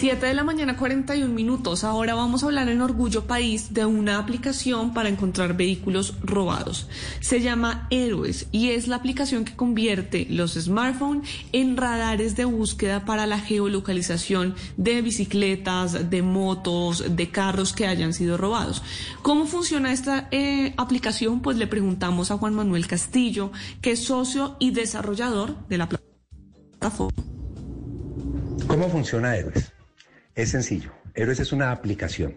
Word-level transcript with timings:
7 0.00 0.24
de 0.24 0.32
la 0.32 0.44
mañana 0.44 0.78
41 0.78 1.30
minutos. 1.34 1.84
Ahora 1.84 2.14
vamos 2.14 2.42
a 2.42 2.46
hablar 2.46 2.70
en 2.70 2.80
Orgullo 2.80 3.26
País 3.26 3.74
de 3.74 3.84
una 3.84 4.16
aplicación 4.16 4.94
para 4.94 5.10
encontrar 5.10 5.58
vehículos 5.58 6.14
robados. 6.22 6.88
Se 7.20 7.42
llama 7.42 7.86
Héroes 7.90 8.46
y 8.50 8.70
es 8.70 8.88
la 8.88 8.96
aplicación 8.96 9.44
que 9.44 9.54
convierte 9.54 10.26
los 10.30 10.54
smartphones 10.54 11.28
en 11.52 11.76
radares 11.76 12.34
de 12.34 12.46
búsqueda 12.46 13.04
para 13.04 13.26
la 13.26 13.40
geolocalización 13.40 14.54
de 14.78 15.02
bicicletas, 15.02 16.08
de 16.08 16.22
motos, 16.22 17.04
de 17.14 17.30
carros 17.30 17.74
que 17.74 17.86
hayan 17.86 18.14
sido 18.14 18.38
robados. 18.38 18.82
¿Cómo 19.20 19.44
funciona 19.44 19.92
esta 19.92 20.28
eh, 20.30 20.72
aplicación? 20.78 21.42
Pues 21.42 21.58
le 21.58 21.66
preguntamos 21.66 22.30
a 22.30 22.38
Juan 22.38 22.54
Manuel 22.54 22.86
Castillo, 22.86 23.52
que 23.82 23.90
es 23.90 24.04
socio 24.04 24.56
y 24.60 24.70
desarrollador 24.70 25.68
de 25.68 25.76
la 25.76 25.90
plataforma. 25.90 27.22
¿Cómo 28.66 28.88
funciona 28.88 29.36
Héroes? 29.36 29.70
Es 30.34 30.50
sencillo. 30.50 30.92
Héroes 31.14 31.40
es 31.40 31.52
una 31.52 31.72
aplicación 31.72 32.36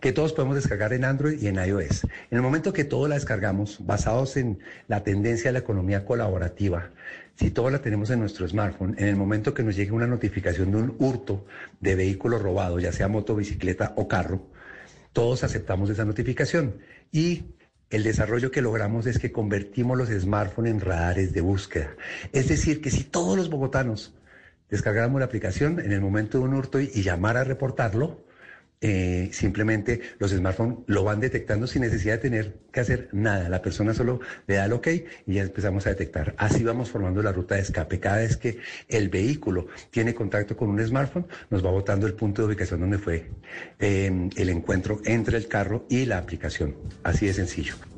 que 0.00 0.12
todos 0.12 0.32
podemos 0.32 0.54
descargar 0.54 0.92
en 0.92 1.04
Android 1.04 1.42
y 1.42 1.48
en 1.48 1.56
iOS. 1.56 2.04
En 2.04 2.36
el 2.36 2.42
momento 2.42 2.72
que 2.72 2.84
todos 2.84 3.08
la 3.08 3.16
descargamos, 3.16 3.84
basados 3.84 4.36
en 4.36 4.60
la 4.86 5.02
tendencia 5.02 5.48
de 5.48 5.54
la 5.54 5.58
economía 5.58 6.04
colaborativa, 6.04 6.90
si 7.34 7.50
todos 7.50 7.72
la 7.72 7.80
tenemos 7.80 8.10
en 8.10 8.20
nuestro 8.20 8.46
smartphone, 8.46 8.94
en 8.98 9.08
el 9.08 9.16
momento 9.16 9.54
que 9.54 9.64
nos 9.64 9.74
llegue 9.74 9.90
una 9.90 10.06
notificación 10.06 10.70
de 10.70 10.76
un 10.76 10.94
hurto 10.98 11.44
de 11.80 11.96
vehículo 11.96 12.38
robado, 12.38 12.78
ya 12.78 12.92
sea 12.92 13.08
moto, 13.08 13.34
bicicleta 13.34 13.92
o 13.96 14.06
carro, 14.06 14.46
todos 15.12 15.42
aceptamos 15.42 15.90
esa 15.90 16.04
notificación. 16.04 16.76
Y 17.10 17.56
el 17.90 18.04
desarrollo 18.04 18.52
que 18.52 18.62
logramos 18.62 19.06
es 19.06 19.18
que 19.18 19.32
convertimos 19.32 19.98
los 19.98 20.08
smartphones 20.10 20.72
en 20.72 20.80
radares 20.80 21.32
de 21.32 21.40
búsqueda. 21.40 21.96
Es 22.32 22.48
decir, 22.48 22.80
que 22.80 22.90
si 22.90 23.02
todos 23.02 23.36
los 23.36 23.50
bogotanos 23.50 24.14
descargáramos 24.72 25.20
la 25.20 25.26
aplicación 25.26 25.78
en 25.78 25.92
el 25.92 26.00
momento 26.00 26.38
de 26.38 26.44
un 26.44 26.54
hurto 26.54 26.80
y, 26.80 26.88
llamar 27.02 27.36
a 27.36 27.44
reportarlo, 27.44 28.24
eh, 28.80 29.28
simplemente 29.32 30.00
los 30.18 30.32
smartphones 30.32 30.78
lo 30.86 31.04
van 31.04 31.20
detectando 31.20 31.66
sin 31.68 31.82
necesidad 31.82 32.14
de 32.14 32.18
tener 32.18 32.56
que 32.72 32.80
hacer 32.80 33.08
nada. 33.12 33.50
La 33.50 33.60
persona 33.60 33.92
solo 33.92 34.20
le 34.46 34.56
da 34.56 34.64
el 34.64 34.72
ok 34.72 34.88
y 35.26 35.34
ya 35.34 35.42
empezamos 35.42 35.86
a 35.86 35.90
detectar. 35.90 36.34
Así 36.38 36.64
vamos 36.64 36.90
formando 36.90 37.22
la 37.22 37.32
ruta 37.32 37.54
de 37.54 37.60
escape. 37.60 38.00
Cada 38.00 38.16
vez 38.16 38.38
que 38.38 38.58
el 38.88 39.10
vehículo 39.10 39.68
tiene 39.90 40.14
contacto 40.14 40.56
con 40.56 40.70
un 40.70 40.84
smartphone, 40.84 41.26
nos 41.50 41.64
va 41.64 41.70
botando 41.70 42.06
el 42.06 42.14
punto 42.14 42.42
de 42.42 42.48
ubicación 42.48 42.80
donde 42.80 42.98
fue 42.98 43.30
eh, 43.78 44.30
el 44.36 44.48
encuentro 44.48 45.00
entre 45.04 45.36
el 45.36 45.48
carro 45.48 45.86
y 45.90 46.06
la 46.06 46.16
aplicación. 46.16 46.74
Así 47.04 47.26
de 47.26 47.34
sencillo. 47.34 47.91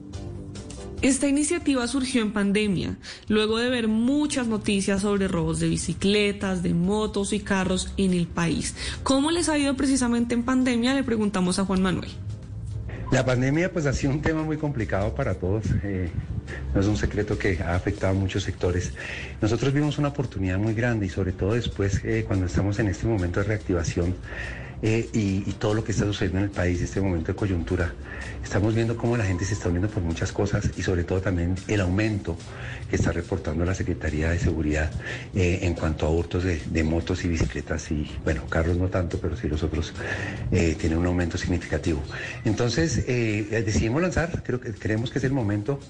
Esta 1.04 1.28
iniciativa 1.28 1.86
surgió 1.86 2.22
en 2.22 2.32
pandemia, 2.32 2.96
luego 3.28 3.58
de 3.58 3.68
ver 3.68 3.88
muchas 3.88 4.46
noticias 4.46 5.02
sobre 5.02 5.28
robos 5.28 5.60
de 5.60 5.68
bicicletas, 5.68 6.62
de 6.62 6.72
motos 6.72 7.34
y 7.34 7.40
carros 7.40 7.92
en 7.98 8.14
el 8.14 8.26
país. 8.26 8.74
¿Cómo 9.02 9.30
les 9.30 9.50
ha 9.50 9.58
ido 9.58 9.76
precisamente 9.76 10.32
en 10.32 10.44
pandemia? 10.44 10.94
Le 10.94 11.04
preguntamos 11.04 11.58
a 11.58 11.66
Juan 11.66 11.82
Manuel. 11.82 12.08
La 13.12 13.22
pandemia 13.22 13.70
pues 13.70 13.84
ha 13.84 13.92
sido 13.92 14.14
un 14.14 14.22
tema 14.22 14.44
muy 14.44 14.56
complicado 14.56 15.14
para 15.14 15.34
todos. 15.34 15.66
Eh, 15.82 16.08
no 16.74 16.80
es 16.80 16.86
un 16.86 16.96
secreto 16.96 17.38
que 17.38 17.58
ha 17.62 17.74
afectado 17.74 18.12
a 18.12 18.14
muchos 18.14 18.42
sectores. 18.42 18.92
Nosotros 19.40 19.72
vimos 19.72 19.98
una 19.98 20.08
oportunidad 20.08 20.58
muy 20.58 20.74
grande 20.74 21.06
y 21.06 21.08
sobre 21.08 21.32
todo 21.32 21.54
después 21.54 22.00
eh, 22.04 22.24
cuando 22.26 22.46
estamos 22.46 22.78
en 22.78 22.88
este 22.88 23.06
momento 23.06 23.40
de 23.40 23.46
reactivación 23.46 24.14
eh, 24.86 25.08
y, 25.14 25.40
todo 25.52 25.72
lo 25.72 25.82
que 25.82 25.92
está 25.92 26.04
sucediendo 26.04 26.40
en 26.40 26.44
el 26.44 26.50
país, 26.50 26.78
este 26.82 27.00
momento 27.00 27.28
de 27.32 27.36
coyuntura, 27.36 27.94
estamos 28.42 28.74
viendo 28.74 28.98
cómo 28.98 29.16
la 29.16 29.24
gente 29.24 29.46
se 29.46 29.54
está 29.54 29.70
uniendo 29.70 29.88
por 29.88 30.02
muchas 30.02 30.30
cosas 30.30 30.70
y 30.76 30.82
sobre 30.82 31.04
todo 31.04 31.22
también 31.22 31.54
el 31.68 31.80
aumento 31.80 32.36
que 32.90 32.96
está 32.96 33.10
reportando 33.10 33.64
la 33.64 33.74
Secretaría 33.74 34.28
de 34.28 34.38
Seguridad 34.38 34.90
eh, 35.34 35.60
en 35.62 35.72
cuanto 35.72 36.04
a 36.04 36.10
hurtos 36.10 36.44
de, 36.44 36.60
de, 36.66 36.84
motos 36.84 37.24
y 37.24 37.28
bicicletas 37.28 37.90
y, 37.92 38.10
bueno, 38.24 38.46
carros 38.46 38.76
no 38.76 38.88
tanto, 38.88 39.18
pero 39.18 39.38
sí 39.38 39.48
los 39.48 39.62
otros 39.62 39.94
eh, 40.52 40.76
tienen 40.78 40.98
un 40.98 41.06
aumento 41.06 41.38
significativo. 41.38 42.02
Entonces, 42.44 43.06
decidimos 43.06 44.02
lanzar, 44.02 44.42
creo 44.44 44.60
que 44.60 44.74
creemos 44.74 45.10
que 45.10 45.18
es 45.18 45.24
el 45.24 45.32
momento. 45.32 45.80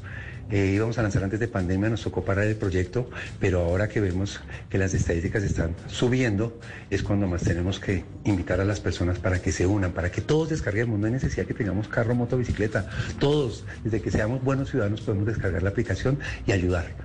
Eh, 0.51 0.73
íbamos 0.75 0.99
a 0.99 1.03
lanzar 1.03 1.25
antes 1.25 1.41
de 1.41 1.49
pandemia, 1.49 1.89
nos 1.89 2.03
tocó 2.03 2.25
parar 2.25 2.45
el 2.45 2.57
proyecto, 2.57 3.09
pero 3.41 3.61
ahora 3.61 3.89
que 3.89 4.01
vemos 4.01 4.41
que 4.69 4.79
las 4.79 4.95
estadísticas 4.95 5.43
están 5.43 5.75
subiendo, 5.87 6.59
es 6.91 7.03
cuando 7.03 7.27
más 7.27 7.43
tenemos 7.43 7.81
que 7.81 8.05
invitar 8.25 8.61
a 8.61 8.65
las 8.65 8.81
personas 8.81 9.19
para 9.19 9.41
que 9.41 9.53
se 9.53 9.67
unan, 9.67 9.93
para 9.93 10.11
que 10.11 10.21
todos 10.21 10.51
descarguemos. 10.51 10.99
No 10.99 11.07
hay 11.07 11.13
necesidad 11.13 11.47
que 11.47 11.55
tengamos 11.55 11.89
carro, 11.89 12.15
moto, 12.15 12.37
bicicleta. 12.37 12.89
Todos, 13.19 13.65
desde 13.83 14.01
que 14.01 14.11
seamos 14.11 14.43
buenos 14.43 14.71
ciudadanos, 14.71 15.01
podemos 15.01 15.27
descargar 15.27 15.63
la 15.63 15.71
aplicación 15.71 16.19
y 16.47 16.53
ayudar. 16.53 17.04